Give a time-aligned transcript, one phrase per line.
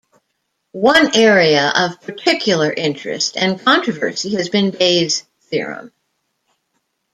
[0.71, 5.91] One area of particular interest and controversy has been Bayes' theorem.